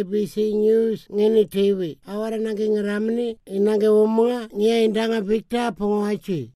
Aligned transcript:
ABC 0.00 0.54
News 0.54 1.06
ngini 1.10 1.44
TV. 1.50 1.98
Awara 2.06 2.38
nangi 2.38 2.68
ngeramni 2.68 3.36
inange 3.46 3.88
umunga 3.88 4.48
ngia 4.56 4.84
indanga 4.84 5.20
Victor 5.20 5.72
Pongoachi. 5.72 6.52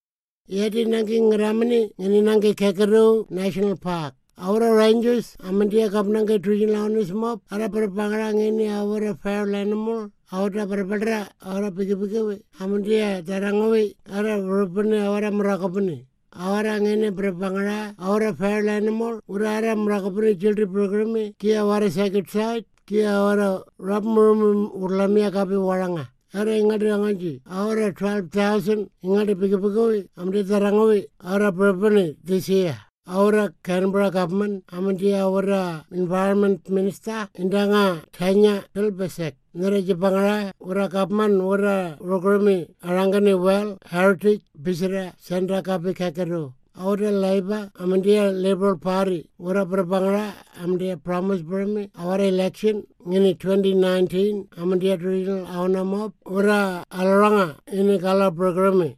Yadi 0.48 0.84
nangi 0.86 1.20
ngeramni 1.20 1.90
ngini 2.00 2.20
nangi 2.22 2.54
Kekero 2.54 3.26
National 3.30 3.76
Park. 3.76 4.14
Awara 4.38 4.74
rangers 4.76 5.36
amandia 5.44 5.90
kap 5.90 6.06
nangi 6.06 6.38
regional 6.44 6.84
owners 6.86 7.12
mob. 7.12 7.40
Ara 7.50 7.68
perpangara 7.68 8.32
ngini 8.32 8.68
awara 8.68 9.14
feral 9.20 9.54
animal. 9.54 10.10
Awara 10.32 10.66
perpadra 10.66 11.28
awara 11.44 11.70
pigi-pigi 11.70 12.42
Amandia 12.60 13.22
tarangawi. 13.22 13.96
Ara 14.08 14.38
rupani 14.40 14.98
awara 15.00 15.30
merakapani. 15.30 16.06
Awara 16.36 16.80
ngene 16.80 17.10
berpangara 17.14 17.94
awara 17.98 18.34
feral 18.36 18.68
animal 18.68 19.20
urara 19.28 19.74
merakapani 19.74 20.40
children 20.40 20.72
program 20.72 21.14
kia 21.38 21.60
awara 21.62 21.90
second 21.90 22.28
side 22.28 22.64
kia 22.86 23.10
awara 23.10 23.62
rapmurum 23.78 24.70
urlamia 24.74 25.30
kapi 25.30 25.54
waranga 25.54 26.08
Ara 26.34 26.50
ingadi 26.50 26.90
angaji, 26.90 27.42
awara 27.46 27.94
12,000 27.94 28.90
ingadi 29.04 29.34
pigi-pigi 29.38 30.08
amdi 30.18 30.42
tarangawi, 30.42 31.06
awara 31.22 31.52
berpani 31.52 32.16
this 32.24 32.48
year. 32.48 32.74
Awara 33.06 33.52
Canberra 33.62 34.10
government, 34.10 34.66
amdi 34.68 35.12
awara 35.12 35.84
environment 35.92 36.70
minister, 36.70 37.28
indanga 37.38 38.02
Tanya 38.12 38.64
Pilbesek. 38.74 39.34
Nere 39.52 39.82
Jepangara, 39.82 40.52
ura 40.58 40.88
government, 40.88 41.42
ura 41.42 41.98
programi, 42.00 42.66
arangani 42.82 43.38
well, 43.38 43.76
heritage, 43.90 44.40
bisira, 44.58 45.12
sendra 45.20 45.62
kapi 45.62 45.92
kakaru. 45.94 46.54
Awara 46.78 47.12
Labour, 47.12 47.70
amandia 47.78 48.32
Liberal 48.32 48.78
Party, 48.78 49.28
ura 49.38 49.66
Prabangara, 49.66 50.32
amandia 50.62 50.96
Promise 50.96 51.42
Burmi, 51.42 51.90
awara 51.92 52.26
election, 52.26 52.86
ngini 53.06 53.38
2019, 53.38 54.48
amandia 54.56 54.96
regional 54.96 55.44
awana 55.44 55.84
mob, 55.84 56.12
ura 56.24 56.82
Alaranga, 56.90 57.56
ini 57.70 58.00
kala 58.00 58.32
programi. 58.32 58.96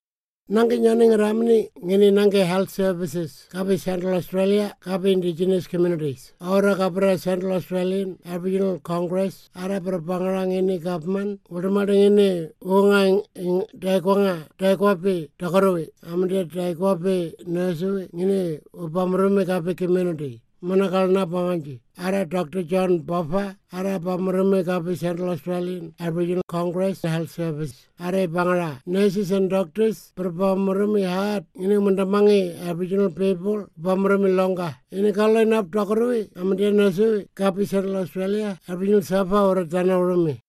Nange 0.49 0.79
nyaning 0.79 1.19
ramni 1.19 1.71
ngini 1.83 2.13
nange 2.15 2.47
health 2.47 2.71
services 2.71 3.49
kapi 3.51 3.77
Central 3.77 4.15
Australia 4.15 4.77
kapi 4.81 5.11
indigenous 5.11 5.67
communities. 5.67 6.35
Aura 6.41 6.77
kapra 6.77 7.19
Central 7.19 7.59
Australian 7.59 8.19
Aboriginal 8.25 8.79
Congress 8.79 9.51
ara 9.57 9.81
perpangarang 9.83 10.55
ini 10.55 10.79
government 10.79 11.41
udamadang 11.51 11.99
ini 11.99 12.47
unga 12.63 13.27
daikwanga 13.75 14.47
daikwapi 14.57 15.31
dakarowi 15.35 15.91
amde 16.07 16.47
daikwapi 16.47 17.35
nursewi 17.43 18.07
ngini 18.15 18.61
upamrumi 18.71 19.43
kapi 19.45 19.75
community. 19.75 20.46
Manakal 20.63 21.13
na 21.13 21.27
panganji. 21.27 21.81
Ara 21.99 22.25
Dr. 22.25 22.63
John 22.63 23.01
Boffa, 23.05 23.57
ara 23.73 24.01
pamarame 24.01 24.65
kapi 24.65 24.97
Central 24.97 25.31
Australian 25.31 25.95
Aboriginal 26.01 26.43
Congress 26.49 27.03
Health 27.03 27.31
Service. 27.31 27.87
Ara 28.01 28.27
bangara 28.27 28.81
nurses 28.87 29.31
and 29.31 29.51
doctors 29.51 30.13
berpamarame 30.17 31.05
hat 31.05 31.45
ini 31.57 31.77
mendamangi 31.77 32.69
Aboriginal 32.69 33.11
people 33.11 33.69
pamarame 33.81 34.35
longa. 34.35 34.81
Ini 34.93 35.13
kalau 35.13 35.45
nap 35.45 35.69
dokorwi 35.69 36.33
amadia 36.37 36.73
nurse 36.73 37.29
kapi 37.37 37.69
Central 37.69 37.97
Australia 37.97 38.59
Aboriginal 38.69 39.03
Safa 39.03 39.45
ora 39.45 39.65
tanah 39.65 40.01
urumi. 40.01 40.41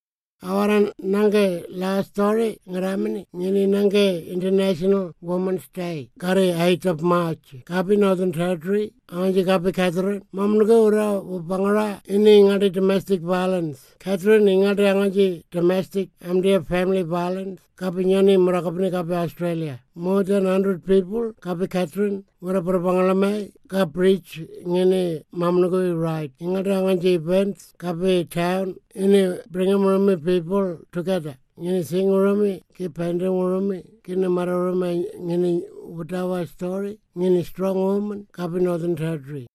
Awaran 0.43 0.93
nange 1.01 1.65
last 1.69 2.09
story 2.09 2.59
ngaramini 2.69 3.25
ngini 3.33 3.65
nange 3.65 4.21
International 4.29 5.11
Women's 5.19 5.67
Day 5.73 6.11
kare 6.19 6.53
8th 6.53 6.85
of 6.85 7.01
March 7.01 7.55
kapi 7.65 7.97
Northern 7.97 8.31
Territory 8.31 8.93
anji 9.09 9.45
kapi 9.45 9.71
Catherine 9.73 10.21
mamnuga 10.33 10.75
ura 10.75 11.21
upangara 11.21 12.01
ini 12.09 12.43
ngadi 12.43 12.73
domestic 12.73 13.21
violence. 13.21 13.95
Catherine 13.99 14.45
ingadi 14.45 14.83
angaji 14.83 15.43
domestic 15.49 16.09
amdia 16.19 16.61
family 16.65 17.03
violence. 17.03 17.61
Kapi 17.77 18.03
nyani 18.03 18.35
murakapni 18.37 18.91
kapi 18.91 19.13
Australia. 19.13 19.79
More 19.95 20.23
than 20.23 20.43
100 20.43 20.85
people 20.85 21.31
kapi 21.39 21.69
Catherine 21.69 22.25
ura 22.41 22.61
perpangalame 22.61 23.53
ka 23.69 23.85
preach 23.85 24.41
ngini 24.67 25.23
mamnuga 25.33 25.95
right. 25.95 26.33
Ingadi 26.41 26.67
angaji 26.69 27.13
events 27.15 27.73
kapi 27.77 28.29
town 28.29 28.75
ini 28.93 29.39
bring 29.49 29.71
people 30.19 30.79
together 30.91 31.37
ngini 31.59 31.83
sing 31.83 32.07
urami 32.09 32.61
ki 32.75 32.89
pending 32.89 33.33
urami 33.33 33.81
kini 34.03 34.27
mara 34.29 34.53
urami 34.53 35.05
ngini 35.19 35.63
utawa 35.99 36.45
story 36.45 36.99
ngini 37.17 37.43
strong 37.43 37.77
woman 37.77 38.27
kapi 38.31 38.59
northern 38.61 38.95
territory 38.95 39.47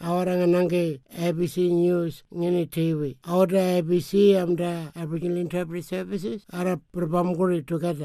awaranga 0.00 0.46
nange 0.46 1.00
ABC 1.18 1.56
News 1.74 2.22
ngini 2.32 2.66
TV. 2.70 3.16
Awada 3.26 3.78
ABC 3.78 4.36
amda 4.38 4.92
Aboriginal 4.94 5.38
Interpreter 5.38 5.82
Services 5.82 6.46
ara 6.52 6.78
perbamguri 6.94 7.66
together. 7.66 7.96